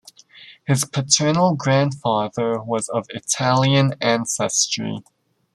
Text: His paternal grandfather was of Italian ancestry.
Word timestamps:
His 0.65 0.83
paternal 0.83 1.53
grandfather 1.53 2.59
was 2.59 2.89
of 2.89 3.05
Italian 3.11 3.93
ancestry. 4.01 5.03